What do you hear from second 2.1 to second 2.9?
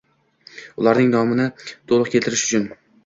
keltirish uchun